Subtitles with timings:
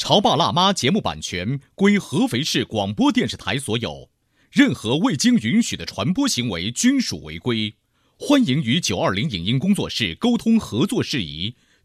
[0.00, 4.08] 潮爸辣妈节目版权归合肥市广播电视台所有，
[4.50, 7.74] 任何未经允许的传播行为均属违规。
[8.18, 11.54] 欢迎与九二零影音工作室沟通合作事宜，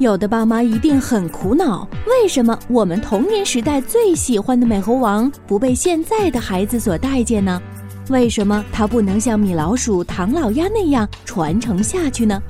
[0.00, 7.60] 有的爸妈一定很苦恼，为什么我们童年时代最喜欢的美猴王不被现在的孩子所待见呢？
[8.08, 12.42] 为什么它不能像米老鼠、唐老鸭那样传承下去呢？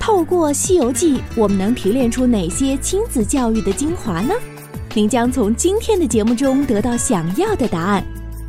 [0.00, 4.32] 透过《西游记》，我们能提炼出哪些亲子教育的精华呢？
[4.94, 8.02] 您将从今天的节目中得到想要的答案。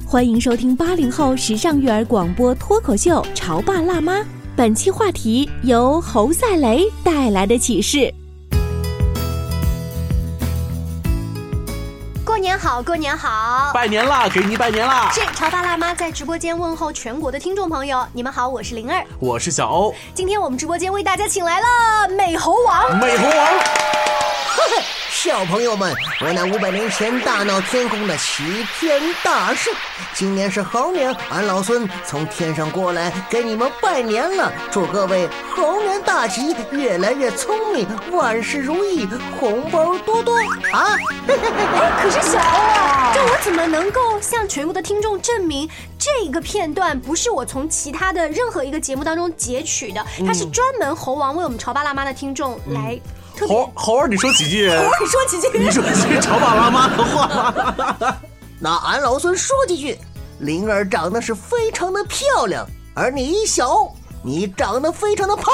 [0.06, 4.20] 欢迎收听八零后时尚育儿广播脱口秀《潮爸辣妈》，
[4.56, 8.09] 本期话题由侯赛雷带来的启示。
[12.38, 15.10] 过年好，过年好，拜年啦，给你拜年啦！
[15.12, 21.66] 是潮爸辣妈在直播间问候全国的听众朋友，你们好，我是灵儿，我是小欧，今天我们直播间为大家请来了
[22.16, 23.48] 美猴王，美猴王。
[25.23, 29.74] 小朋友们，我那五百年前大闹天宫的齐天大圣，
[30.14, 39.08] 今年是猴年，俺老孙从天上过来给你们拜年了，祝各位猴年大吉，越来越聪明，万事如意，
[39.40, 40.38] 红包多多
[40.72, 40.96] 啊！
[41.28, 50.06] 哎，可是小欧啊，这我怎么能够向全国的听众证明这个片段不是我从其他的任何一个节目当中截取的？
[50.28, 53.00] 它是专门猴王为我们潮爸辣妈的听众来。
[53.46, 54.70] 猴猴儿，你说几句？
[54.70, 55.58] 猴儿，你说几句？
[55.59, 58.18] 你说几句潮爸辣妈的话？
[58.59, 59.98] 那俺老孙说几句。
[60.40, 63.92] 灵儿长得是非常的漂亮，而你小，
[64.24, 65.46] 你长得非常的胖。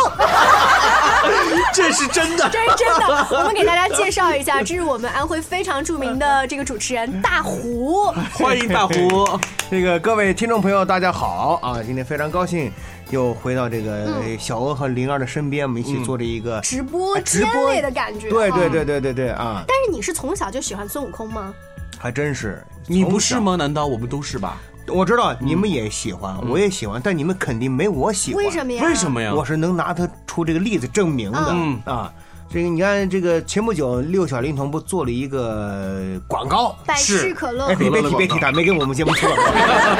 [1.74, 3.28] 这是真的，这是真的。
[3.32, 8.12] 我们给大家介绍一下，这是我们安徽非常著名的这个主持人大胡。
[8.34, 9.40] 欢迎大胡。
[9.72, 11.80] 这个各位听众朋友，大家好啊！
[11.82, 12.70] 今天非常高兴。
[13.14, 18.28] 又回到这个小娥和灵儿的身边，我们一起做着一个直播间类的感觉。
[18.28, 19.64] 对对对对对对啊！
[19.68, 21.54] 但是你是从小就喜欢孙悟空吗？
[22.00, 23.56] 还真是，你不是吗？
[23.56, 24.60] 难道我们都是吧？
[24.88, 28.44] 我知道你们也喜欢，我也喜欢，但你们肯定没我喜欢。
[28.44, 28.84] 为什么呀？
[28.84, 29.34] 为什么呀？
[29.34, 31.48] 我是能拿他出这个例子证明的。
[31.52, 32.12] 嗯啊。
[32.54, 37.66] 这个你看，这个前不久六小龄童不做了一个广告，百事可乐。
[37.66, 39.26] 哎，别别提别提，他没给我们节目出。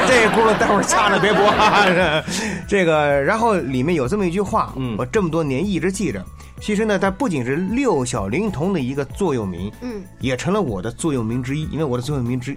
[0.06, 1.52] 这轱辘待会儿掐了别播。
[2.68, 6.24] 这个，然后里面有这么一句话，我这么多年一直记着。
[6.60, 11.64] 其实呢，它不仅是六小龄童的一个座右铭，嗯，也成了我的座右铭之一。
[11.72, 12.56] 因为我的座右铭之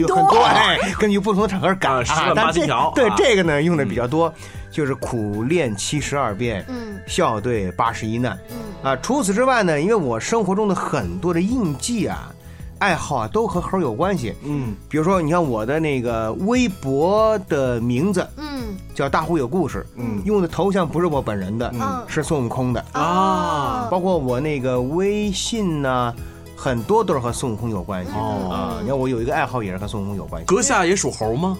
[0.00, 2.92] 有很多，哎，根据不同的场合改十万八千条。
[2.96, 4.34] 对这个呢，用的比较多，
[4.70, 8.56] 就是苦练七十二变，嗯，笑对八十一难，嗯。
[8.82, 12.32] 啊，除此之外呢，因为我生活中的很多的印记啊、
[12.78, 14.34] 爱好啊，都和猴有关系。
[14.42, 23.86] 嗯，比如说，你看我的那个微博的名字，嗯，叫大虎有故事，嗯，用的头像不是我本人的，嗯，是孙悟空的啊。
[23.90, 26.14] 包括我那个微信呢，
[26.56, 28.78] 很多都是和孙悟空有关系啊。
[28.80, 30.46] 你看我有一个爱好也是和孙悟空有关系。
[30.46, 31.58] 阁下也属猴吗？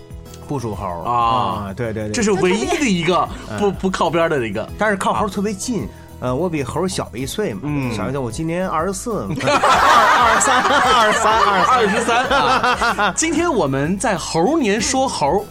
[0.50, 1.72] 不属猴啊。
[1.76, 5.88] 对对对，这是唯一的一个不不靠边的一个，但是靠猴特别近。
[6.18, 13.14] 呃，我比猴小一岁嘛，嗯，想一岁，我今年二十四， 二二三，二三，二二十三啊。
[13.16, 15.46] 今天我们在猴年说猴。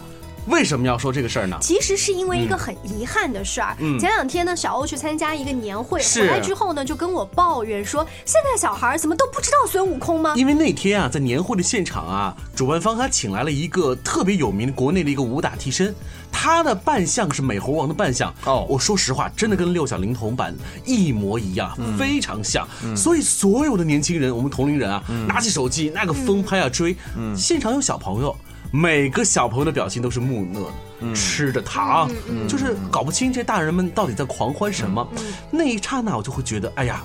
[0.47, 1.57] 为什么要说这个事儿呢？
[1.61, 3.75] 其实是因为一个很遗憾的事儿。
[3.99, 15.93] 前两天呢，小欧去参加一个年会，回来之后呢，就跟我抱怨说：“现在小孩怎么都不知道孙悟空吗？”因为那天啊，在年会的现场啊，主办方还请来了一个特别有名的国内的一个武打替身，
[16.31, 18.33] 他的扮相是美猴王的扮相。
[18.45, 22.67] 哦，我说实话，真的跟六小龄童版一模一样，非常像。
[22.95, 26.95] 所以所有的年轻人，我们同龄人啊，拿起手机那个疯拍啊追。
[27.35, 28.35] 现场有小朋友。
[28.71, 30.71] 每个小朋友的表情都是木讷
[31.01, 32.09] 的，吃着糖，
[32.47, 35.07] 就是搞不清这大人们到底在狂欢什么。
[35.49, 37.03] 那一刹那，我就会觉得，哎呀，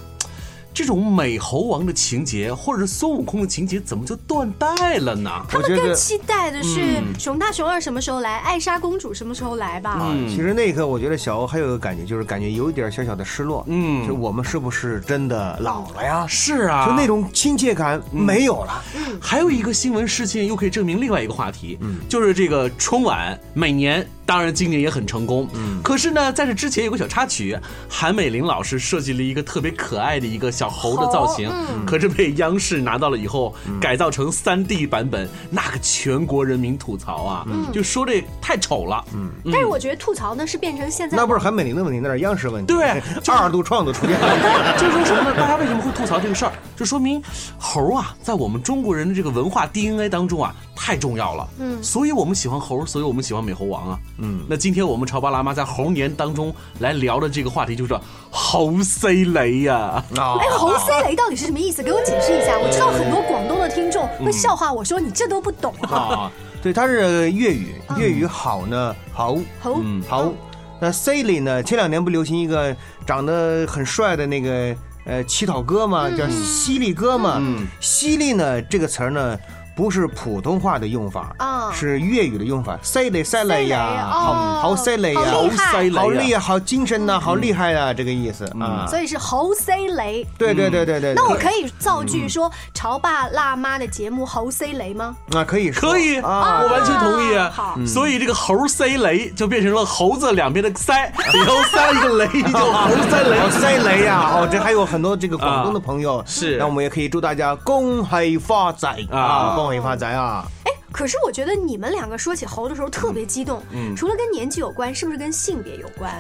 [0.75, 5.31] 这种美猴王的情节，或者是孙悟空的情节，怎么就断代了呢？
[5.49, 10.01] 他们更期待的是熊大、熊二什么时候来，艾莎公主什么时候来吧？
[10.03, 13.65] 嗯，其实那一刻，我觉得小欧还有一个感觉，就是感觉有一点小小的失落。
[13.69, 16.27] 嗯，就我们是不是真的老了呀？
[16.27, 18.85] 是啊，就那种亲切感没有了。
[18.97, 24.05] 嗯，还有一个新闻事件，又可以证明另外一个话题，嗯，就是这个春晚每年。
[24.27, 25.47] 当然，今年也很成功。
[25.53, 27.55] 嗯，可是呢，在这之前有个小插曲，
[27.91, 31.51] 韩美林老师设计了一个特别可爱的一个小猴的造型，
[31.87, 39.05] 可是被央视拿到了以后，改造成三 D 版本，那个全国人民吐槽啊，就说这太丑了。
[39.15, 42.73] 嗯，但是我觉得吐槽呢是变成现在那不是韩美玲的问题，那是央视问题。
[42.73, 44.77] 对，二度创作出现了。
[44.79, 45.37] 就说什么呢？
[45.37, 46.53] 大家为什么会吐槽这个事儿？
[46.77, 47.23] 就说明
[47.59, 50.55] 猴啊，在我们中国人的这个文化 DNA 当中啊。
[50.77, 60.25] 太重要了，嗯，所以我们喜欢猴，所以我们喜欢美猴王啊，嗯，那今天我们潮爸辣妈在猴年当中来聊的这个话题就是猴 C 雷呀，哎，
[60.57, 61.83] 猴 C 雷到底是什么意思？
[61.83, 62.59] 给我解释一下。
[62.59, 66.31] 我知道很多广东的听众会笑话我说你这都不懂啊，
[66.63, 69.77] 对，它是粤语，粤语好呢，好，好，
[70.09, 70.33] 好，
[70.81, 71.63] 那 C 雷呢？
[71.63, 72.75] 前两年不流行一个
[73.07, 76.09] 长得很帅的那个呃乞讨哥吗？
[76.11, 77.41] 叫犀利哥吗？
[77.81, 79.39] 犀利呢这个词儿呢？
[79.77, 82.79] 不是普通话的用法啊，是粤语的用法。
[82.83, 88.87] 犀利犀利呀，好好犀利呀，好犀利，好厉害，好精神呐，好厉害呀，这个意思啊。
[88.89, 90.25] 所以是猴塞雷。
[90.39, 91.15] 对对对对对。
[91.15, 95.17] 那我可以造句说潮爸辣妈的节目猴塞雷吗？
[95.33, 97.39] 啊，可以，可以啊，我完全同意。
[97.51, 104.31] 好，所以这个猴塞雷就变成了猴子两边的腮，以后塞一个雷就猴塞雷，好塞雷呀。
[104.35, 109.64] 哦，这还有很多这个广东的朋友是，那我们也可以祝大家恭喜发财啊。
[109.65, 110.47] 恭喜发财啊！
[110.65, 116.13] 哎，可是我觉得你们两个说起猴的时候特别激动，嗯，除了跟年纪有关，是不是跟性别有关？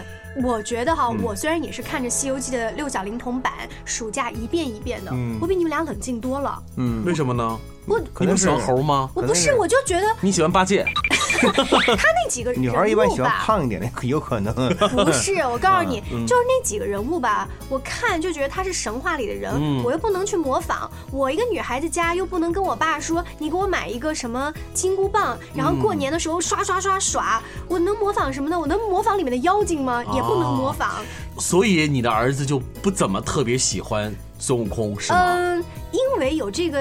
[0.43, 3.53] 我觉得哈，我虽然也是看着《西游记》的六小龄童版，
[3.85, 5.13] 暑假一遍一遍的，
[5.43, 6.59] 我比你们俩冷静多了。
[6.77, 7.61] 嗯，为什么呢？
[7.87, 9.11] 我可能喜欢猴吗？
[9.15, 10.87] 我不是，我就觉得你喜欢八戒。
[11.45, 14.55] 他那几个女孩一般喜欢胖一点的，有可能。
[14.55, 20.91] 不是，我告诉你， 就是那几个人物吧，我看就觉得他是神话里的人，我又不能去模仿。
[21.11, 27.43] 我一个女孩子家又不能跟我爸说，你给我买一个什么金箍棒，然后过年的时候刷刷刷耍。
[27.69, 28.59] 我能模仿什么呢？
[28.59, 30.03] 我能模仿里面的妖精吗？
[30.15, 31.05] 也不能模仿。
[31.39, 35.19] 所以你的儿子就不怎么特别喜欢孙悟空，是吗？
[35.21, 36.81] 嗯，因为有这个。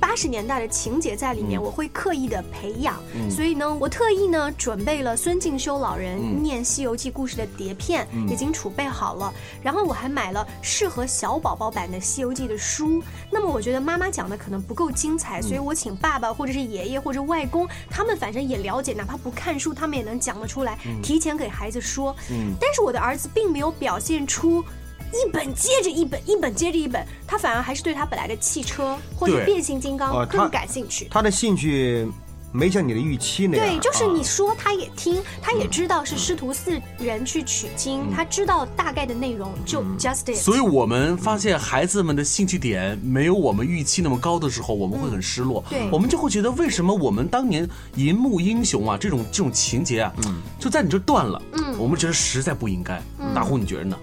[0.00, 2.96] 八十年代的情节在里面，我会刻意的培养，
[3.30, 9.32] 所以呢，我特意呢准备了孙敬修老人念《西游记》故事的碟片，已经储备好了。
[9.62, 13.02] 然后我还买了适合小宝宝版的《西游记》的书。
[13.30, 22.16] 那么我觉得妈妈讲的可能不够精彩，所以我请爸爸或者是爷爷或者外公，他们反正也了解，哪怕不看书，他们也能讲得出来，提前给孩子说。
[22.58, 24.64] 但是我的儿子并没有表现出。
[25.12, 31.08] 一本接着一本，一本接着一本，他反而还是对他本来的汽车或者变形金刚更感兴趣。
[31.10, 32.06] 他的兴趣
[32.52, 33.66] 没像你的预期那样。
[33.66, 40.36] 对，就是你说他也听，他也知道是师徒四人去取经，他知道大概的内容就 just it。
[40.36, 45.62] 所以我们发现孩子们的兴趣点没有我们预期那么高的时候，我们会很失落。
[45.68, 50.12] 对，我们就会觉得为什么我们当年银幕英雄啊这种这种情节啊，
[50.58, 51.40] 就在你这断了。
[51.52, 53.00] 嗯，我们觉得实在不应该。
[53.34, 53.96] 大虎，你觉得呢？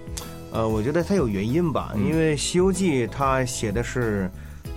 [0.52, 4.30] 呃，我觉得它有原因吧，因为《西游记》它写的是。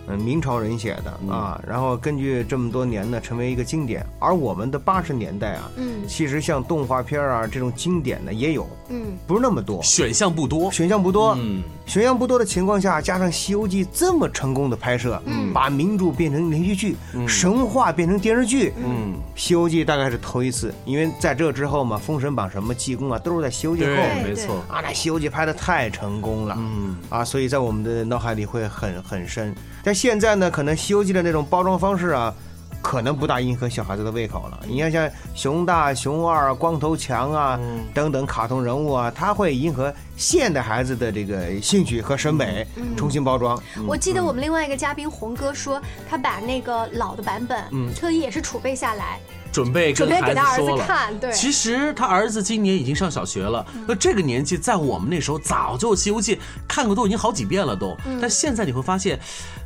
[0.08, 4.04] 嗯，明朝人写的啊，然后根据这么多年呢，成为一个经典。
[4.20, 16.96] 而我们的八十年代啊，嗯，其实像动画片啊这种经典的也有，嗯，不是那么多，选项不多，选项不多，嗯，选项不多的情况下，加上《西游记》这么成功的拍摄，嗯，把名著变成连续剧，
[17.28, 24.56] 神话变成电视剧，嗯，《西游记》大概是头一次，因为在这之后嘛，《封神榜》什么济公啊，都是在《西游记》后，没错。
[24.68, 29.56] 啊，那《西游记》拍的太成功了，嗯，啊，所以在我们的脑海里会很很深。
[29.84, 32.34] 但现在呢，可能《西游记》的那种包装方式啊，
[32.82, 34.60] 可能不大迎合小孩子的胃口了。
[34.68, 37.60] 你看，像熊大、熊二、光头强啊
[37.94, 42.66] 等等卡通人物啊，他会迎合现代孩子的这个兴趣和审美，
[42.98, 43.62] 重新包装。
[43.88, 49.20] 我记得我们另外一个嘉宾红哥说，他把那个老的版本，特意也是储备下来。
[49.52, 50.88] 准备跟孩子说了，
[51.20, 53.66] 对，其实他儿子今年已经上小学了。
[53.88, 56.36] 那这个年纪，在我们那时候早就《西游记》
[56.68, 57.96] 看过，都已经好几遍了都。
[58.22, 59.20] 但现在你会发现，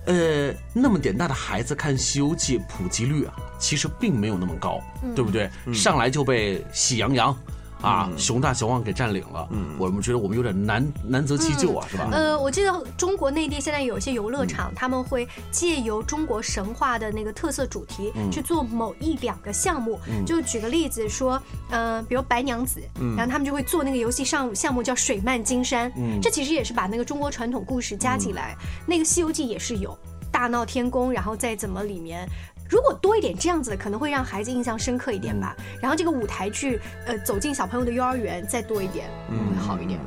[0.06, 4.82] 呃，那么点大的孩子看《西游记》普及率啊，其实并没有那么高，
[5.15, 5.50] 对不对？
[5.74, 7.38] 上来就被喜羊羊。
[7.86, 12.10] 啊，熊大熊二给占领了，嗯，我们觉得我们有点难难择其咎啊，是吧？
[12.12, 20.00] 呃，我记得中国内地现在有一些游乐场，他们会借由中国神话的那个特色主题去做某一两个项目。
[20.25, 21.39] 就举个例子说，
[21.70, 22.82] 呃，比如白娘子，
[23.15, 28.58] 然后他们就会做那个游戏上项目叫水漫金山，这其实也是把那个中国传统故事加进来。
[28.88, 29.96] 那个《西游记》也是有
[30.32, 32.27] 大闹天宫，然后再怎么里面。
[32.68, 35.56] 如果多一点这样子的，可能会让孩子印象深刻一点吧。
[35.82, 40.00] 然后这个舞台剧，呃，走进小朋友的幼儿园再多一点，会好一点。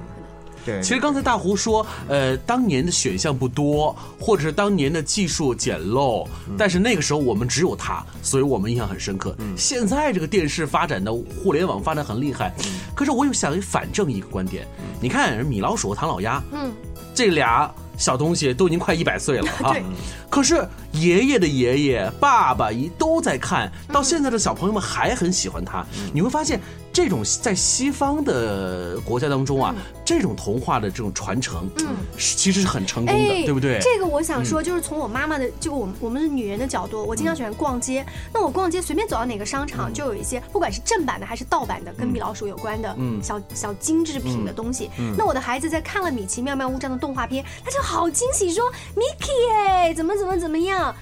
[0.66, 6.26] 对，其实刚才大胡说，呃，当年的选项不多，或者是当年的技术简陋，
[6.58, 9.34] 但是那个时候我们只有它，所以我们印象很深刻。
[9.56, 12.52] 现在这个电视发展的互联网发展很厉害，
[12.94, 14.66] 可是我又想反正一个观点，
[15.00, 16.70] 你看米老鼠、唐老鸭，嗯，
[17.14, 17.72] 这俩。
[17.98, 19.74] 小东西都已经快一百岁了啊！
[20.30, 25.84] 可是爷爷的爷爷、爸爸一都在看到现在的小朋友们还很喜欢他。
[26.14, 26.60] 你会发现，
[26.98, 29.72] 这种在西方的国家当中啊，
[30.04, 31.86] 这种童话的这种传承，嗯，
[32.18, 33.78] 其实是很成功的，对不对？
[33.80, 38.04] 这个我想说，就是从我妈妈的，就我们我们是女人的角度，我经常喜欢逛街。
[38.34, 44.90] 那我逛街随便走到哪个商场，就有一些不管是正版的还是盗版的，跟米老鼠有关的嗯小小精致品的东西。
[45.16, 47.80] 那我的孩子在看了《米奇妙妙屋》这样的动画片，他就。
[47.80, 48.64] 好惊喜，说
[48.96, 50.92] Mickey 哎，怎么怎么怎么样？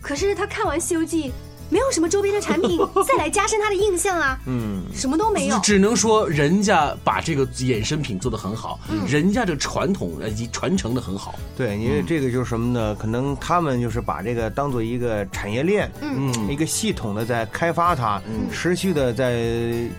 [0.00, 1.30] 可是他看完《西游记》。
[1.72, 11.34] 没有什么周边的产品 再来加深他的印象啊，嗯，什么都没有，只能说人家把这个衍生品做得很好，人家这传统以及传承的很好。
[11.56, 12.94] 对，因为这个就是什么呢？
[12.96, 18.20] 可能他们就是把这个当做一个产业链，嗯，一个系统的在开发它，
[18.52, 19.42] 持续的在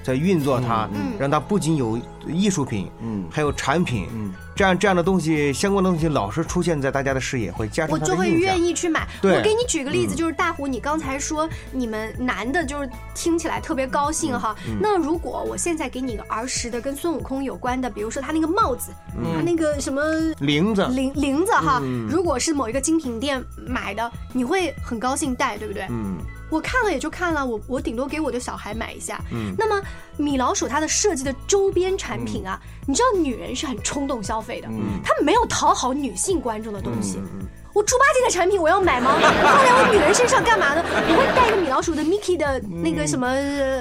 [0.03, 1.13] 在运作它，嗯。
[1.17, 9.07] 让它不仅有艺术品，嗯，还有产品，嗯，这样这样的东西相关的东西老是出现在大家的视野，会加深我就会愿意去买。
[9.21, 11.49] 我给你举个例子，就是大虎，你刚才说。
[11.71, 14.55] 你们男的就是听起来特别高兴哈。
[14.79, 18.91] 那如果我现在给你个儿时的跟孙悟空有关的，比如说他那个帽子，
[19.35, 20.01] 他那个什么
[20.39, 25.87] 铃子，铃铃子哈，如果是某一个精品店买的，你会很高兴戴，对不对？
[25.89, 26.17] 嗯。
[26.53, 29.19] 我看了也就看了，我我顶多给我的小孩买一下。
[29.31, 29.55] 嗯。
[29.57, 29.81] 那么
[30.17, 37.17] 米老鼠它的设计的周边产品啊，你知道女人是很冲动消费的，嗯，他们没有讨好女性观众的东西。
[37.17, 37.47] 嗯。
[37.73, 39.11] 我猪八戒的产品我要买吗？
[39.19, 40.83] 放在我女人身上干嘛呢？
[40.85, 43.27] 我会带个米老鼠的 Mickey 的那个什么？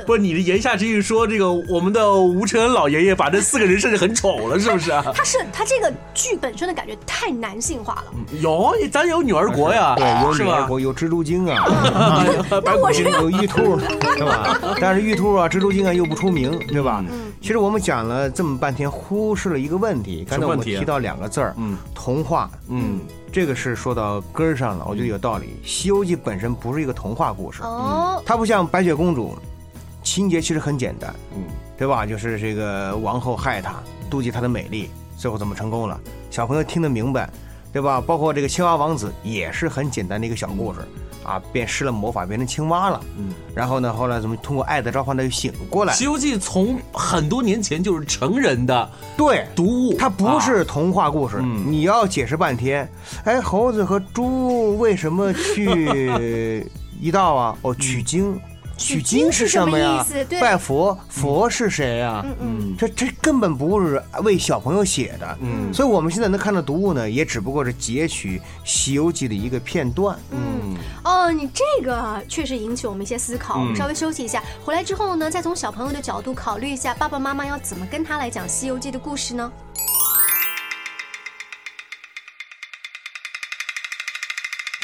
[0.07, 5.05] 不，你的言下之意说这个我们的吴承恩老爷爷把这四个人设置很丑了，是不是啊？
[5.15, 8.05] 他是他这个剧本身的感觉太男性化了。
[8.41, 11.63] 有，咱有女儿国呀，对，有女儿国，有蜘蛛精啊，
[12.65, 13.77] 那我 是有玉兔，
[14.17, 14.59] 对吧？
[14.81, 17.05] 但是玉兔啊、蜘蛛精啊又不出名，对吧？
[17.43, 20.27] 其实我们讲了这么半天，忽视了一个问题。
[20.31, 22.99] 刚才我们提到两个字儿，嗯，童话，嗯。
[23.33, 25.47] 这个是说到根儿上了，我觉得有道理。
[25.67, 29.35] 《西游记》本身不是一个童话故事，哦，它不像白雪公主，
[30.03, 31.43] 情节其实很简单，嗯，
[31.79, 32.05] 对吧？
[32.05, 35.99] 就是这个王后害她，妒忌她的美丽，最后怎么成功了？
[36.31, 37.31] 小朋友听得明白，
[37.73, 38.03] 对吧？
[38.03, 40.81] 包括这个青蛙王子也是很简单的一个小故事。
[41.23, 43.01] 啊，变施了魔法，变成青蛙了。
[43.19, 45.93] 嗯，然后呢，后来怎么通过爱的召唤，他又醒过来。
[45.97, 51.41] 《西游记》从很多年前就是成人的，对，读物，它不是童话故事。
[51.43, 52.89] 你要解释半天，
[53.25, 56.67] 哎，猴子和猪为什么去
[57.01, 57.57] 一道啊？
[57.63, 58.39] 哦，取经。
[58.83, 60.05] 取经是什么呀？
[60.41, 62.25] 拜佛，佛是谁呀？
[62.41, 65.39] 嗯，这这根本不是为小朋友写的。
[65.41, 70.19] 嗯，所以我们现在能看到读物呢，也只不过是截取《西游记》的一个片段。
[70.33, 73.61] 嗯，哦，你这个确实引起我们一些思考。
[73.61, 79.53] 我们稍微休息一下，回来之后呢，再从小朋友的角度考虑一下，爸爸妈妈要怎么跟他来讲《西游记》的故事呢？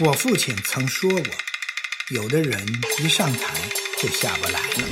[0.07, 1.23] 我父亲曾说过，
[2.11, 2.67] 有的人
[2.99, 3.55] 一上台。
[4.01, 4.89] 就下不来了。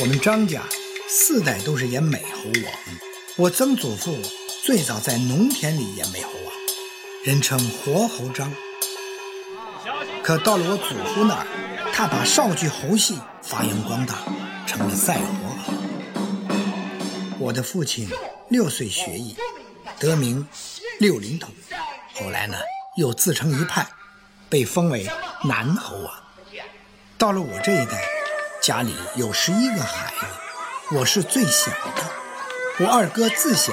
[0.00, 0.64] 我们张家
[1.08, 2.74] 四代都是演美猴王，
[3.36, 4.20] 我曾祖父
[4.64, 6.52] 最早在农田里演美猴王，
[7.22, 8.52] 人称活猴张。
[10.24, 11.46] 可到了我祖父那儿，
[11.92, 14.24] 他把少剧猴戏发扬光大，
[14.66, 15.72] 成了赛活猴。
[17.38, 18.08] 我的父亲
[18.48, 19.36] 六岁学艺，
[20.00, 20.44] 得名
[20.98, 21.54] 六龄童，
[22.14, 22.56] 后来呢
[22.96, 23.86] 又自成一派，
[24.54, 25.04] 被封为
[25.48, 26.14] 南侯王。
[27.18, 28.04] 到了我这一代，
[28.62, 32.04] 家里有十一个孩子，我是最小的。
[32.78, 33.72] 我二哥自小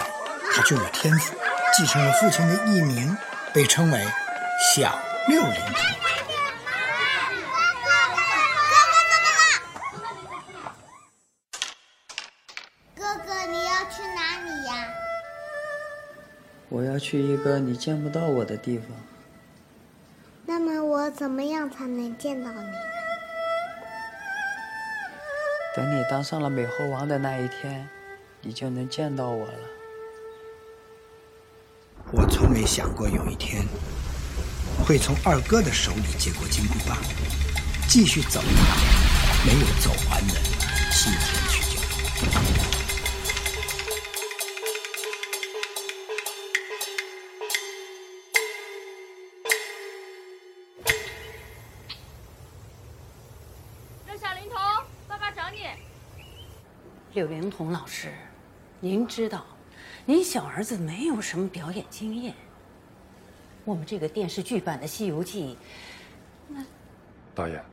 [0.51, 1.35] 他就有天赋，
[1.77, 3.15] 继承了父亲的艺名，
[3.53, 4.07] 被称为
[4.73, 4.97] 小
[5.27, 5.75] 六龄童。
[12.95, 14.87] 哥哥，你要去哪里呀？
[16.69, 18.87] 我要去一个你见不到我的地方。
[21.11, 22.71] 怎么样才能见到你？
[25.75, 27.87] 等你当上了美猴王的那一天，
[28.41, 29.53] 你就能见到我了。
[32.11, 33.63] 我从没想过有一天
[34.85, 36.97] 会从二哥的手里接过金箍棒，
[37.87, 40.33] 继续走他没有走完的
[40.91, 42.80] 西天取经
[57.21, 58.11] 柳灵童老师，
[58.79, 59.45] 您知道，
[60.07, 62.33] 您小儿子没有什么表演经验。
[63.63, 65.53] 我们这个电视剧版的《西游记》，
[66.47, 66.65] 那
[67.35, 67.63] 导演，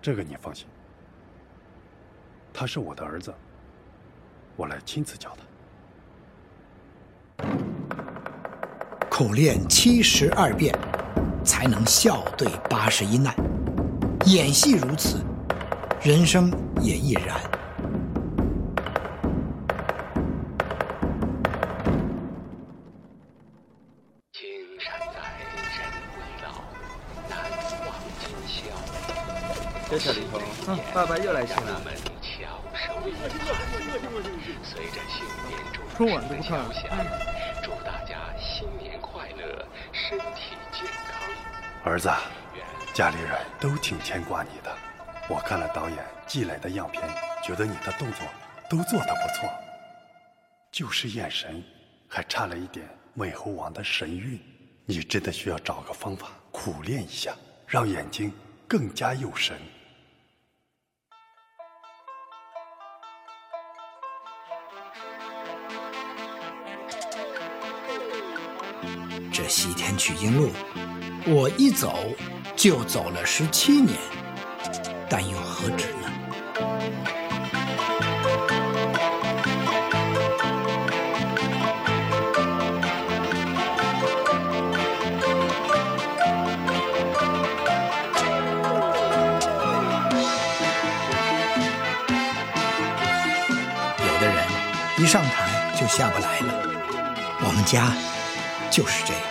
[0.00, 0.66] 这个你放心，
[2.54, 3.34] 他是我的儿子，
[4.56, 5.36] 我来亲自教
[7.36, 7.46] 他。
[9.10, 10.74] 苦练七十二变，
[11.44, 13.36] 才能笑对八十一难。
[14.24, 15.22] 演戏如此，
[16.00, 17.38] 人生也亦然。
[29.90, 31.82] 这小灵童，嗯，爸爸又来信了。
[35.96, 36.60] 春晚都不看。
[37.60, 41.28] 祝大家新年快乐，身体健康。
[41.82, 42.08] 儿子，
[42.94, 44.72] 家里人都挺牵挂你的。
[45.28, 47.02] 我看了导演寄来的样片，
[47.42, 48.24] 觉得你的动作
[48.70, 49.50] 都做得不错，
[50.70, 51.60] 就是眼神
[52.08, 54.40] 还差了一点美猴王的神韵。
[54.86, 57.34] 你真的需要找个方法苦练一下，
[57.66, 58.32] 让眼睛
[58.68, 59.58] 更加有神。
[69.32, 70.50] 这西天取经路，
[71.24, 72.04] 我一走
[72.56, 73.96] 就走了十七年，
[75.08, 76.10] 但又何止呢？
[93.98, 94.44] 有的人
[94.98, 96.54] 一上台就下不来了，
[97.40, 97.92] 我们家。
[98.70, 99.22] 就是这样。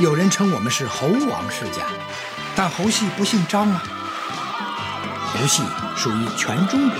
[0.00, 1.82] 有人称我们是猴王世家，
[2.56, 3.82] 但猴戏不姓张啊。
[5.32, 5.62] 猴戏
[5.96, 6.98] 属于全中国。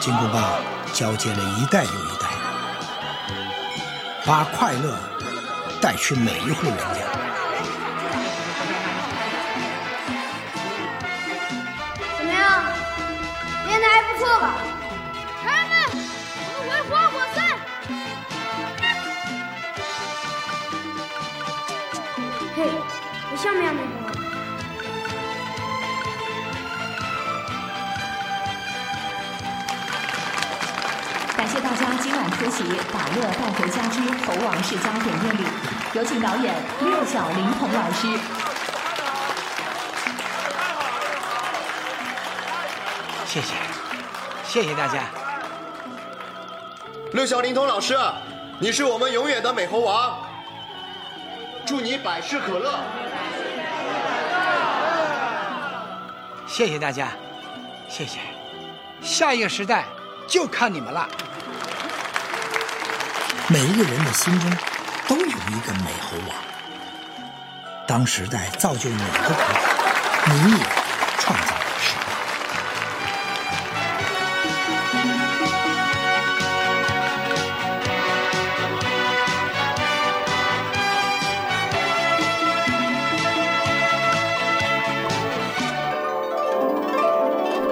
[0.00, 0.42] 金箍棒
[0.92, 2.28] 交接了一代又一代，
[4.26, 4.98] 把快乐
[5.80, 7.29] 带去每一户人家。
[33.16, 35.44] 乐带回家之猴王世家》点映礼，
[35.94, 38.06] 有请导演六小龄童老师。
[43.26, 43.54] 谢谢，
[44.44, 45.04] 谢谢大家。
[47.12, 47.98] 六小龄童老师，
[48.58, 50.18] 你是我们永远的美猴王，
[51.66, 52.80] 祝你百事可乐。
[56.46, 57.08] 谢谢大家，
[57.88, 58.18] 谢谢。
[59.00, 59.84] 下一个时代
[60.26, 61.08] 就看你们了。
[63.52, 64.48] 每一个人的心中
[65.08, 66.36] 都有一个美猴王。
[67.84, 69.42] 当时代造就哪个国家，
[70.32, 70.58] 你也
[71.18, 72.12] 创造了时代。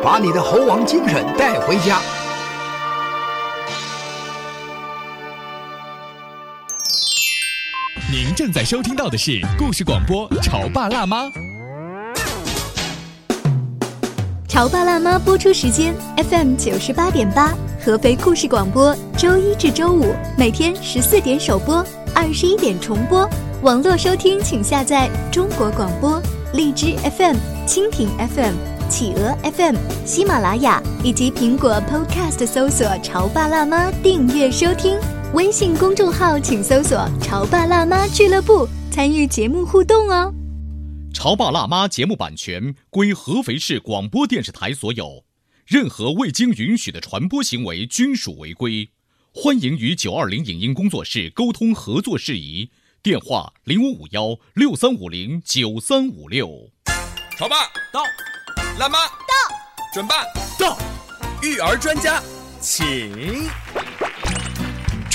[0.02, 2.00] 把你的猴王精神带回家。
[8.38, 11.24] 正在收听到的是故事广播《潮爸辣妈》。
[14.46, 15.92] 潮爸辣妈播出时间
[16.30, 17.52] ：FM 九十八点八，
[17.84, 23.28] 合肥故事广播，周一至周五每天十四点首播，二十一点重播。
[23.62, 26.22] 网络收听请下载中国广播、
[26.54, 27.34] 荔枝 FM、
[27.66, 28.54] 蜻蜓 FM、
[28.88, 29.74] 企鹅 FM、
[30.06, 34.96] 喜马拉雅以及苹果 Podcast 搜索“潮爸辣妈”订阅收听。
[35.34, 40.32] 微信公众号请搜索“潮爸辣妈俱乐部”，参与节目互动哦。
[41.14, 45.26] 《潮爸辣妈》节目版权归合肥市广播电视台所有，
[45.66, 48.88] 任何未经允许的传播行为均属违规。
[49.34, 52.70] 欢迎与九二零影音工作室沟通合作事宜。
[53.02, 56.70] 电话零五五幺六三五零九三五六。
[57.36, 58.02] 潮爸到，
[58.78, 59.34] 辣妈到，
[59.92, 60.24] 准爸
[60.58, 60.78] 到，
[61.42, 62.22] 育儿专家，
[62.62, 63.12] 请。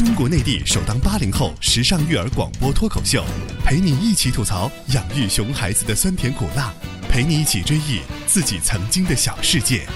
[0.06, 3.24] 中国内地首档八零后时尚育儿广播脱口秀，
[3.64, 6.74] 陪你一起吐槽养育熊孩子的酸甜苦辣，
[7.08, 9.88] 陪你一起追忆自己曾经的小世界。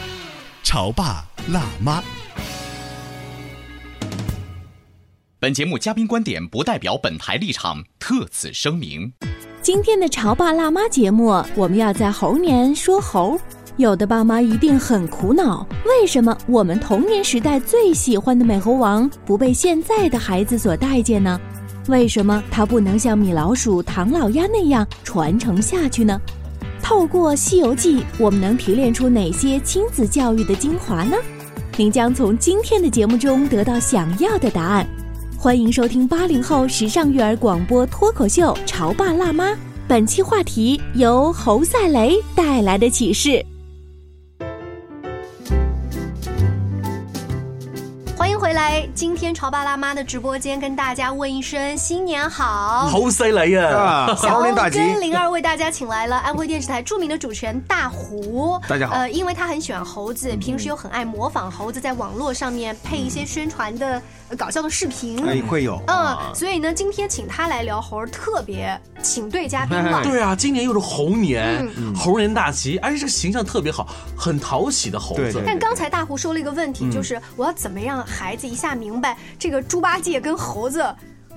[0.64, 2.02] 潮爸辣妈。
[5.40, 9.12] 本节目嘉宾观点不代表本台立场，特此声明。
[9.62, 13.38] 今天的潮爸辣妈节目，我们要在猴年说猴。
[13.78, 21.40] 有的爸妈一定很苦恼，为什么我们童年时代最喜欢的美猴王不被现在的孩子所待见呢？
[21.88, 26.20] 为什么它不能像米老鼠、唐老鸭那样传承下去呢？
[26.82, 31.16] 透过《西游记》，我们能提炼出哪些亲子教育的精华呢？
[31.78, 34.88] 您将从今天的节目中得到想要的答案。
[35.38, 39.52] 欢迎收听八零后时尚育儿广播脱口秀《潮爸辣妈》，
[39.88, 43.46] 本期话题由侯赛雷带来的启示。
[48.58, 54.16] 来，今天潮爸辣妈的直播间跟大家问一声新年好，好犀利啊！
[54.18, 58.96] 小欧跟灵儿为大家请来了安徽电视台著名的主持人大胡，大家好。
[58.96, 64.02] 呃，因为他很喜欢猴子，平时又很爱模仿猴子，在网络上面配一些宣传的。
[64.38, 70.04] 搞笑的视频，哎，会有，嗯，所以呢，今天请他来聊猴，特别请对嘉宾了。
[70.04, 71.66] 对啊，今年又是猴年，
[71.96, 75.42] 猴年大吉，而且这个形象特别好，很讨喜的猴子。
[75.46, 80.84] 但刚才大胡说了一个问题，就是我要怎么让孩子一下明白这个猪八戒跟猴子。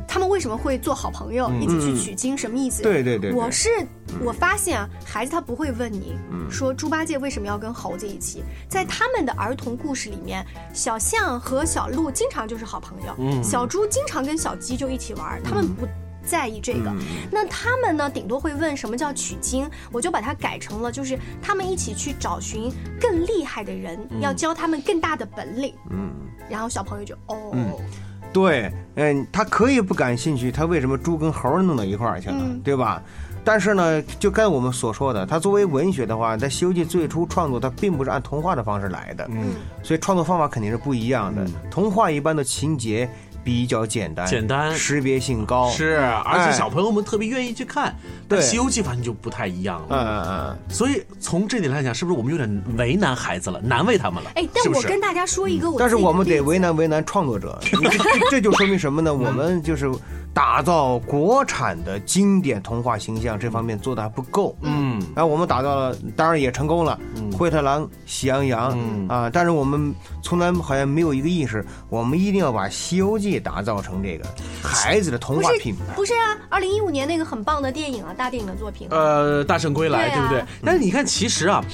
[0.08, 2.36] 他们为什么会做好朋友，一起去取经？
[2.36, 2.82] 什么意思？
[2.82, 3.68] 对对对，我是
[4.24, 6.16] 我发现啊，孩子他不会问你，
[6.50, 8.42] 说猪八戒为什么要跟猴子一起？
[8.68, 15.86] 在他们的儿童故事里面，小象和小鹿经常就是好朋友，小猪经常跟小鸡就一起玩，他们不
[16.24, 16.92] 在意这个。
[17.30, 19.68] 那他们呢，顶多会问什么叫取经？
[19.92, 25.74] 我就把它改成了，就是他们一起去找寻更厉害的人，要教他们更大的本领。
[25.90, 26.10] 嗯，
[26.48, 27.78] 然后小朋友就哦。
[28.32, 33.02] 对，嗯，他可以不感兴趣，他为什么猪跟猴弄到一块儿去了，对吧？
[33.42, 41.44] 但是呢，就跟我们所说的，他作为文学的话，在《西游记》最初创作，它并不是按童话的方式来的，嗯，所以创作方法肯定是不一样的。
[41.70, 43.08] 童话一般的情节。
[43.42, 47.94] 比较简单，简单，识别性高，是，而且小朋友们特别愿意去看。
[48.28, 49.86] 对，《西游记》反正就不太一样了。
[49.90, 50.58] 嗯嗯嗯。
[50.72, 54.30] 所以从这点来讲，是不是我们有点为难孩子了，难为他们了？
[54.34, 57.58] 哎，但我跟大家说一个，但是我们得为难为难创作者。
[57.62, 59.12] 这这就说明什么呢？
[59.12, 59.90] 我们就是。
[60.32, 74.24] 打造国产的经典童话形象这方面做的还不够，嗯，然后我们打造了，当然也成功了，嗯灰太狼、喜羊羊，嗯啊，但是我们从来好像没有一个意识，我们一定要把《西游记》打造成这个
[74.62, 75.94] 孩子的童话品牌。
[75.94, 80.44] 不是啊，二零一五年那个很棒的电影啊，大电影的作品，呃，《大圣归来》，对不对？
[80.64, 81.64] 但是你看，其实啊。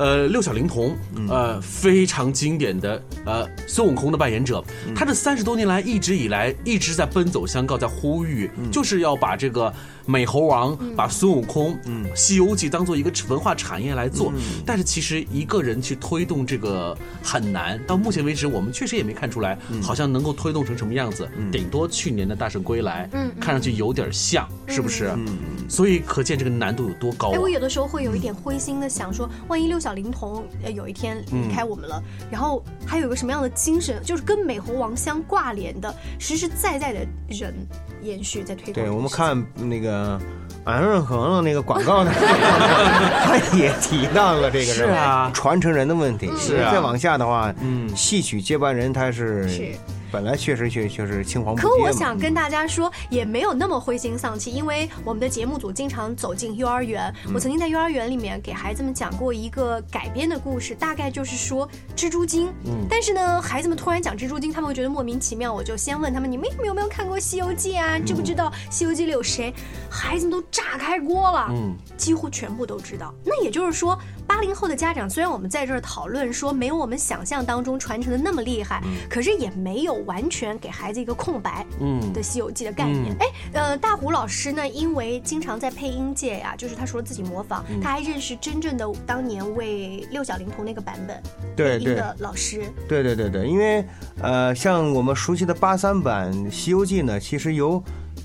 [0.00, 0.96] 呃，六小龄童，
[1.28, 4.64] 呃，非常经典的呃孙悟空的扮演者，
[4.96, 9.70] 他这三十多年来一直以来一直在奔走相告，在呼吁，就是要把这个。
[10.06, 14.32] 美猴王把孙悟空，嗯，《西游记》当做一个文化产业来做，
[14.66, 17.78] 但是其实一个人去推动这个很难。
[17.86, 21.28] 到目前为止，我们确实也没看出来，好像能够推动成什么样子。
[21.52, 25.12] 顶多去年的大圣归来，嗯，看上去有点像，是不是？
[25.14, 25.28] 嗯，
[25.68, 27.30] 所以可见这个难度有多高。
[27.30, 37.54] 哎，我有的时候会有一点灰心的想说，万一六小龄童有一天离开我们了，然后还有一个什么样的精神，就是跟美猴王相挂连的实实在在的人。
[38.02, 38.82] 延续在推动。
[38.82, 40.18] 对我们看那个
[40.64, 46.32] 安润恒的那个广告呢， 他也提到了这个是啊传承人的问题。
[46.38, 49.72] 是啊再往下的话，嗯，戏曲接班人他是是。
[50.10, 57.12] 本来确实确确实青黄不接可我想跟大家说，也没有那么灰心丧气，因为我们的节目组经常走进幼儿园。
[57.32, 62.52] 我曾经在幼儿园里面给孩子们讲过一个改编的故事，大概就是说蜘蛛精。
[62.64, 62.86] 嗯。
[62.88, 65.52] 但是呢，孩子们突然讲蜘蛛精，他们会觉得莫名其妙。
[65.52, 67.98] 我就先问他们：你们有没有看过《西游记》啊？
[67.98, 69.54] 知不知道《西游记》里有谁？
[69.88, 71.48] 孩子们都炸开锅了。
[71.50, 71.76] 嗯。
[71.96, 73.14] 几乎全部都知道。
[73.24, 73.98] 那也就是说，
[74.30, 79.90] 八零后的家长虽然我们在这儿讨论说没有我们想象当中传承的那么厉害，可是也没有。
[80.06, 83.14] 完全给孩子一个空白，嗯，的《西游记》的概念。
[83.18, 91.22] 哎，呃，大胡老师呢，因为经常在配音界呀，就是他除了自己模仿，他还认识真正的当年为六小龄童那个版本
[91.56, 92.62] 配音的老师。
[92.88, 93.84] 对对对对，因为
[94.22, 97.82] 呃，像我们熟悉的八三版《西游记》呢，其实有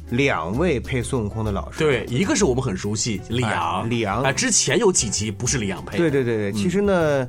[0.10, 1.80] 两位配孙悟空的老师。
[1.80, 5.98] 对，一个是我们很熟悉李昂，李昂啊，之前有几集不是李昂配。
[5.98, 7.28] 对对对对，其实呢。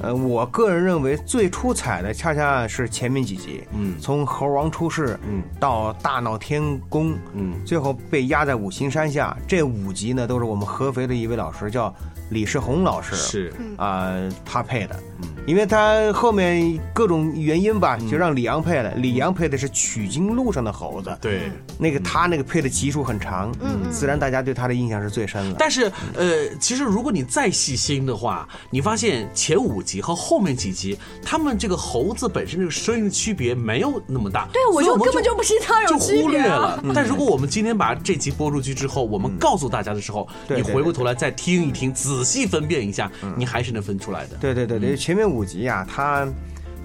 [0.00, 11.92] 呃，我个人认为最出彩的恰恰是前面几集，嗯，从猴王出世，嗯，到大闹天宫，嗯，最后被压在五行山下，这五集呢都是我们合肥的一位老师叫
[12.30, 13.52] 李世宏老师，是。
[13.76, 14.12] 啊、
[14.44, 23.90] 他配的，嗯，因为他后面各种原因吧，就让李阳配了，李阳配的是取经路上的猴子，对，那个他那个配的集数很长，嗯。
[23.90, 25.56] 自然大家对他的印象是最深了。
[25.58, 34.48] 但是，呃，其实如果你再细心的话，你发现前五集和后面几集，他们这个猴子本身这个声音的区别没有那么大。
[34.52, 36.22] 对我所以们就根本就不知道有就区别啊。
[36.22, 36.80] 忽略了。
[36.84, 36.92] 嗯。
[36.94, 44.36] 但如果我们今天把这集播出去之后，我们告诉大家的时候，你回过头来再听一听，仔细分辨一下，你还是能分出来的。
[44.40, 46.26] 对对对对，前面五集啊，他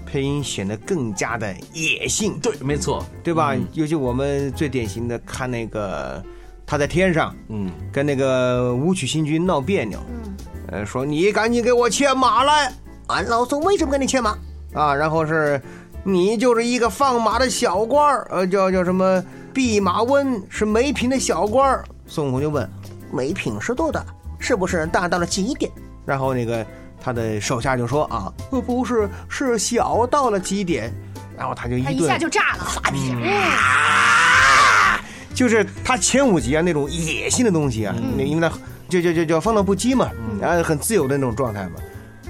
[0.06, 2.38] 配音显得更加的野性。
[2.40, 3.56] 对，没错，对吧？
[3.72, 6.22] 尤其我们最典型的看那个
[6.66, 10.36] 他在天上，嗯，跟那个武曲星君闹别扭，嗯，
[10.68, 12.72] 呃，说你赶紧给我牵马来，
[13.08, 14.36] 俺老孙为什么跟你牵马？
[14.72, 15.60] 啊，然后是
[16.04, 21.84] 你就是一个放马的小官儿，呃，叫叫什么弼马温是没品的小官儿。
[22.06, 22.68] 孙悟空就问，
[23.12, 24.04] 没品是多大？
[24.44, 25.72] 是不是大到了极点？
[26.04, 26.64] 然后那个
[27.02, 30.92] 他的手下就说啊，呃不是，是小到了极点。
[31.36, 33.16] 然后他就一顿他一下就炸了，发脾气
[35.34, 38.54] 就是他前五集啊那种野性的东西啊，那因为他
[38.88, 41.72] 就就就叫放荡不羁嘛，然后很自由的那种状态嘛。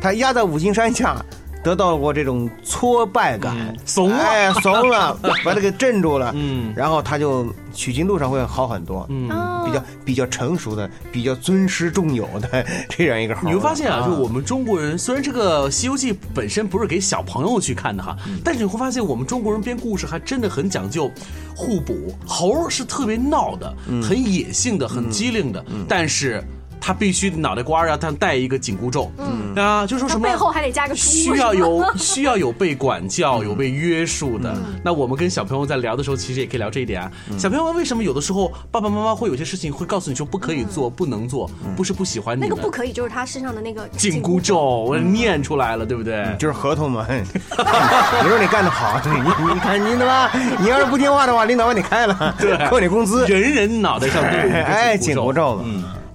[0.00, 1.22] 他压在五行山下，
[1.64, 4.16] 得到过这种挫败感，怂了。
[4.18, 6.30] 哎，怂了， 把他给镇住了。
[6.36, 9.28] 嗯，然后他就取经路上会好很多，嗯。
[9.64, 13.48] 比较比较成熟的，比较尊师重友的这样一个猴。
[13.48, 18.38] 你会发现啊，就我们中国人，虽然这个《西游记》本身不是给小朋友去看的哈，嗯。
[18.44, 21.10] 但是你会发现我们中国人编故事还真的很讲究
[21.56, 22.14] 互补。
[22.26, 24.02] 猴是特别闹的，嗯。
[24.02, 26.44] 很野性的，很机灵的，但是。
[26.86, 29.54] 他必须脑袋瓜儿啊，他带一个紧箍咒，嗯。
[29.54, 34.54] 啊，就说什么背后还得加个猪需要有需要有被管教、有被约束的。
[34.82, 37.10] 那我们跟小朋友在聊的时候，其实也可以聊这一点啊。
[37.38, 46.36] 小朋友们为什么有的时候爸爸妈妈会有些事情会告诉你说不可以做、不能做，不是不喜欢你，那个不可以，就是他身上的那个紧箍咒，我念出来了，对不对？
[46.38, 47.06] 就是合同嘛。
[47.08, 52.68] 你说你干得好，你你看你他妈，你要是不听话的话，领导把你开了，对。
[52.68, 53.24] 扣你工资。
[53.26, 55.64] 人人脑袋上都有哎，紧箍咒嘛。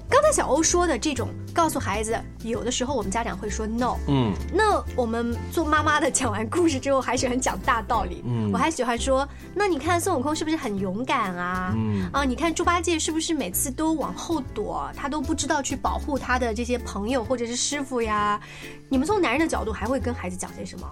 [0.09, 8.23] 嗯刚才小欧说的这种告诉孩子，有的时候我们家长会说 no，嗯，那我们做妈妈的讲完故事之后，还喜欢讲大道理。
[8.25, 11.73] 嗯我还喜欢说，那你看孙悟空是不是很勇敢啊？
[11.77, 18.39] 嗯啊，你看猪八戒是不是每次都往后躲，他都不知道去保护他的这些朋友或者是师傅呀？
[18.89, 20.89] 你们从男人的角度还会跟孩子讲些什么？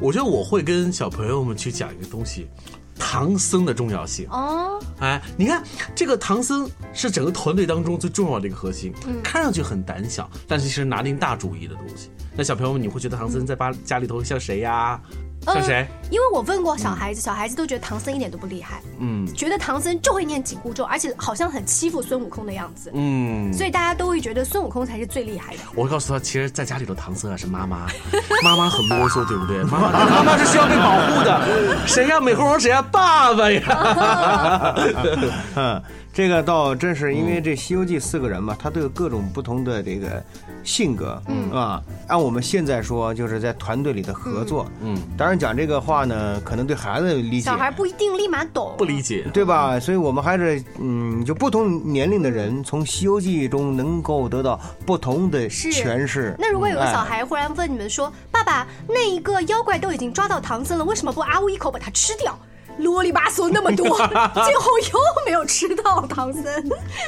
[0.00, 2.48] 我觉得我会跟小朋友们去讲一个东西，
[2.98, 4.28] 唐僧的重要性。
[4.30, 5.62] 哦，哎，你看
[5.94, 12.10] 这个唐僧是整个团队当中最重要的一个核心，嗯看上去很胆小，但是其实拿定大主意的东西。
[12.36, 15.00] 那小朋友们，你会觉得唐僧在巴家里头像谁呀？
[15.46, 15.86] 像谁？
[16.10, 22.90] 因为我问过小孩子，小孩子都觉得唐僧一点都不厉害，嗯觉得唐僧就会念紧箍咒，而且好像很欺负孙悟空的样子。
[22.94, 25.60] 嗯，所以大家都会觉得孙悟空才是最厉害的。
[25.74, 27.86] 我告诉他，其实在家里头唐僧啊是妈妈，
[28.42, 29.62] 妈妈很啰嗦，对不对？
[29.64, 32.20] 妈妈妈妈是需要被保护的，谁呀？
[32.20, 32.82] 美猴王谁呀？
[32.82, 34.74] 爸爸呀！
[35.56, 35.82] 嗯，
[36.18, 40.20] 这个倒真是因为这《西游记》四个人嘛，他都有各种不同的这个
[40.64, 41.48] 性格，嗯。
[41.52, 49.78] 啊，按我们现在说，就是在团队里的合作，嗯，当然讲这个话呢，可能对孩子理解小孩不一定立马懂，不理解，对吧？
[49.78, 56.34] 所以我们还是嗯，就不同年龄的人从《西游记》中能够得到不同的诠释。
[56.36, 56.92] 那如果有个哎。
[56.92, 62.36] 小孩忽然问你们说：“爸爸，那一个妖怪都已经抓到唐僧了，为什么不啊呜一口把它吃掉？”
[62.78, 63.86] 啰里吧嗦那么多，
[64.44, 66.42] 最后又没有吃到唐僧，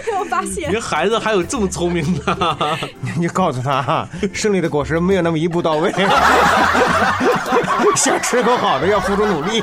[0.07, 0.79] 没有发现你。
[0.79, 2.79] 孩子还有这么聪明的？
[3.19, 5.93] 你告诉他，胜利的果实没有那么一步到位，
[7.97, 9.63] 想吃口好的要付出努力。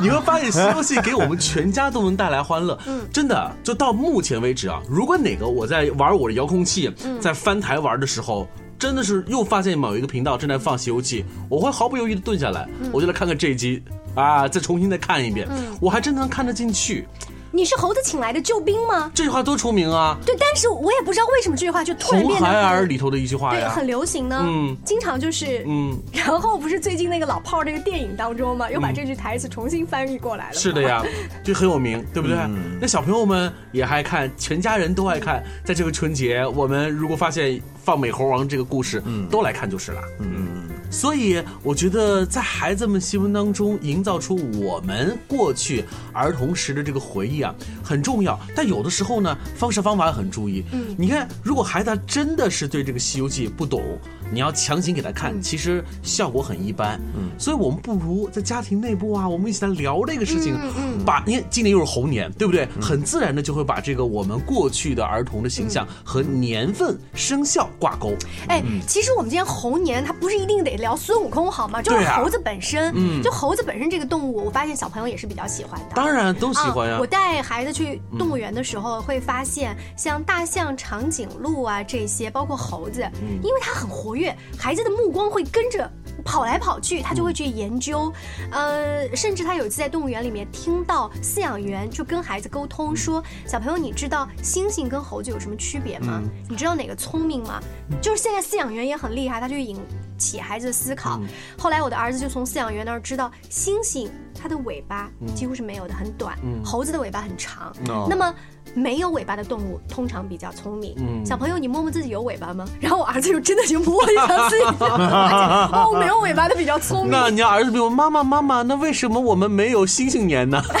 [0.00, 2.78] 你会发现《西游记》给我们全家都能带来欢乐。
[2.86, 8.46] 嗯真的，就到目前为止啊，如果哪个我在玩我的遥控器，嗯在翻台玩的时候。
[8.78, 13.80] 真的是又发现某一个频道正在放《西游记》，我会毫不犹豫的顿下来，嗯我就来看看这一集
[14.14, 17.06] 啊，再重新再看一遍，嗯我还真能看得进去。
[17.54, 19.10] 你是猴子请来的救兵吗？
[19.14, 20.16] 这句话多出名啊！
[20.24, 24.42] 对，但是我也不知道为什么这句话就突然变得孩儿里头的一句话对，呀，很流行呢。
[24.48, 30.54] 嗯经常就是，嗯，然后不是最近那个老炮儿那个电影当中嘛，又把这句台词重新翻译过来了。
[30.54, 31.04] 是的呀，
[31.44, 32.38] 就很有名，对不对？
[32.80, 35.44] 那小朋友们也爱看，全家人都爱看。
[35.62, 40.00] 在这个春节，我们如果发现放《美猴王》这个故事，都来看就是了。
[40.20, 47.52] 嗯，所以我觉得在孩子们心目当中营造出我们过去儿童时的这个回忆啊，
[47.82, 48.38] 很重要。
[48.54, 50.62] 但有的时候呢，方式方法很注意。
[50.72, 53.82] 嗯你看，如果孩子他真的是对这个《西游记》不懂，
[54.32, 56.98] 你要强行给他看，其实效果很一般。
[57.14, 60.58] 嗯，所以我们不如在家庭内部啊，我们一起来聊这个事情。
[61.04, 62.66] 把你看今年又是猴年，对不对？
[62.80, 68.14] 很自然的就会把这个我们过去的儿童的形象和年份生肖挂钩。
[68.48, 71.82] 哎，其实我们今天猴年，它不是一定得聊孙悟空好吗？
[71.82, 75.86] 就是猴子本身，就猴子本身这个动物，我发现小朋友也是比较喜欢的。
[75.94, 76.98] 当然都喜欢呀。
[77.00, 83.04] 我带孩子去动物园的时候，会发现像大象、长颈鹿啊这些，包括猴子，
[83.42, 84.21] 因为它很活跃，
[84.58, 85.90] 孩子的目光会跟着
[86.24, 88.12] 跑来跑去，他就会去研究。
[88.50, 96.22] 呃，甚至他有一次在动物园里面听到饲养员就跟孩子沟通说：“小朋友，你知道猩猩跟猴子有什么区别吗？
[96.48, 97.60] 你知道哪个聪明吗？”
[98.00, 99.78] 就是现在饲养员也很厉害，他就引
[100.18, 101.20] 起孩子的思考。
[101.58, 104.08] 后来我的儿子就从饲养员那儿知道，猩猩
[104.38, 107.74] 它的尾巴几乎是没有的，很短；猴子的尾巴很长。
[108.08, 108.34] 那么。
[108.74, 110.94] 没有尾巴的动物通常比较聪明。
[110.98, 112.64] 嗯，小朋友，你摸摸自己有尾巴吗？
[112.80, 117.10] 然后我儿子就真的就摸一下自己， 哦，没有尾巴的比较聪明。
[117.10, 120.62] 那你儿子比我妈妈妈妈，那为什么我们没有星星年呢？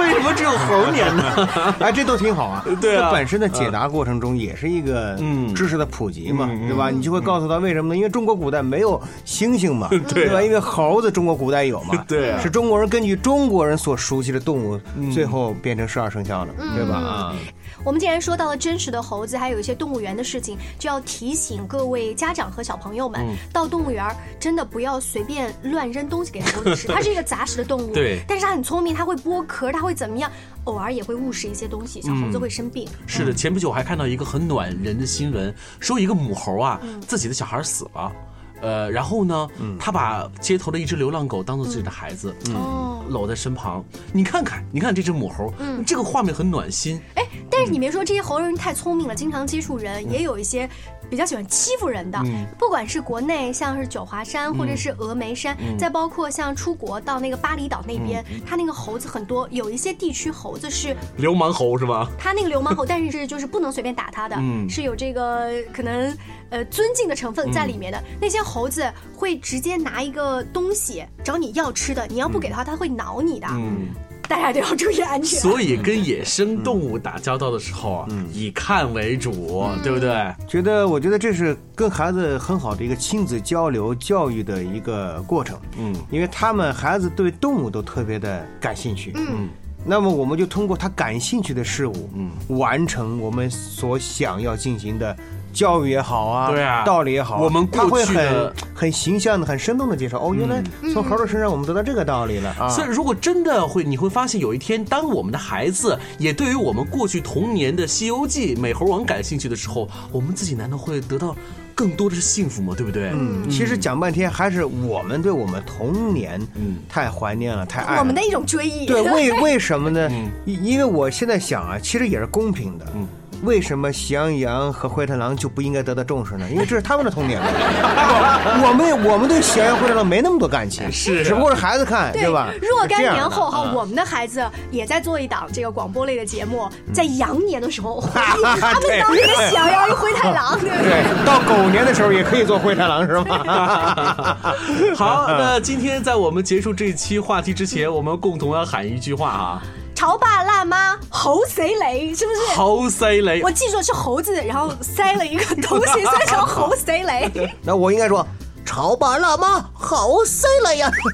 [0.00, 1.48] 为什么只有猴年呢？
[1.80, 2.64] 哎，这都挺好啊。
[2.80, 6.88] 对啊，本身的解答过程中也是一个嗯知识的普及嘛，对吧？
[6.90, 7.96] 你就会告诉他为什么呢？
[7.96, 10.40] 因为中国古代没有猩猩嘛，对吧？
[10.40, 14.80] 因为猴子中国古代有嘛，对，是中国人根据中国人所熟悉的动物，
[15.12, 15.89] 最后变成。
[15.90, 16.94] 十二生肖呢，对吧？
[16.94, 17.36] 啊，
[17.84, 24.06] 我们既然说到了真实的猴子，还有一些动物园的事情，就要提醒各位家长和小朋友们，到动物园
[24.38, 26.86] 真的不要随便乱扔东西给猴子吃。
[26.86, 30.30] 它是一个杂食的动物， 对，但是它很聪明，它会剥壳，它会怎么样？
[30.64, 32.86] 偶尔也会误食一些东西，小猴子会生病。
[33.06, 38.12] 是的，前不久我还看到一个很暖人的新闻，说一个母猴啊，自己的小孩死了。
[38.60, 42.88] 呃，然后呢，他把街头的一只流浪狗当做自己的孩子，嗯。
[43.10, 43.84] 搂在身旁。
[44.12, 45.84] 你看看，你看这只母猴，嗯。
[45.84, 47.00] 这个画面很暖心。
[47.16, 50.68] 哎，但是你别说，这些猴人太聪明了，经常接触人，也有一些。
[51.08, 52.22] 比较喜欢欺负人的，
[52.56, 62.08] 不管是国内像是九华山或者是峨眉山，再包括像出国到那个巴厘岛那边，它那个猴子很多，有一些地区猴子是流氓猴是吧？
[62.16, 64.36] 它那个流氓猴，但是就是不能随便打它的，
[64.68, 66.16] 是有这个可能
[66.50, 68.02] 呃尊敬的成分在里面的。
[68.20, 68.84] 那些猴子
[69.16, 73.46] 会直接拿一个东西找你要吃的，你要不给它，它会挠你的。
[73.50, 73.88] 嗯
[74.30, 75.40] 大家都要注意安全。
[75.40, 80.32] 所以跟野生动物打交道的时候啊，以看为主，对不对？
[80.46, 85.58] 觉得我觉得这是跟孩子很好的一个亲子交流教育的一个过程。
[85.76, 89.12] 嗯，因为他们孩子对动物都特别的感兴趣。
[89.16, 89.48] 嗯，
[89.84, 95.16] 那么我们就通过他感兴趣的事物，嗯，完成我们所想要进行的。
[95.52, 100.18] 教育也好啊，对啊，道理也好，我们他会很很形象的、很生动的介绍。
[100.18, 102.68] 哦，原来从猴的身上我们得到这个道理了啊！
[102.68, 111.34] 所以，如果真的会，你会发现有一天，当我们的孩子也对于我们过去童年的《西游记》《美猴王》感兴趣的时候，我们自己难道会得到
[111.74, 112.74] 更多的是幸福吗？
[112.76, 113.10] 对不对？
[113.12, 118.86] 嗯，其实讲半天还是我们对我们童年，嗯，太怀念了，太爱我们的一种追忆。
[118.86, 120.08] 对，为 为什么呢？
[120.44, 122.86] 因因为我现在想啊，其实也是公平的。
[122.94, 123.06] 嗯。
[123.42, 126.46] 为什么喜羊羊和灰太狼就不应该得到重视呢？
[126.50, 127.40] 因为这是他们的童年。
[128.62, 132.50] 我们我们对喜羊羊、灰太狼没那么多感情，是只不过是孩子看，对吧？
[132.60, 144.36] 若干年后哈，我们的孩子也在做一档这个广播类的节目，在羊年的时候， 他们当年的喜羊羊与灰太狼，对，到狗年的时候也可以做灰太狼，是吗？
[144.96, 149.62] 好，那今天在我们结束这期话题之前，我们共同要喊一句话啊。
[150.00, 152.56] 潮爸辣妈猴谁雷是不是？
[152.56, 153.42] 猴谁雷？
[153.42, 157.30] 我记住是猴子，然后塞了一个东西，塞成猴谁雷。
[157.62, 158.26] 那我应该说，
[158.64, 160.90] 潮爸辣妈猴谁雷呀？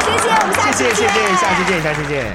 [0.00, 2.34] 谢谢，我们下次见，谢谢，下次见，下次见。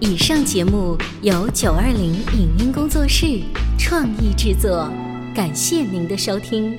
[0.00, 3.44] 以上节目由九二零影音工作室
[3.78, 4.90] 创意制作，
[5.32, 6.76] 感谢您的收听。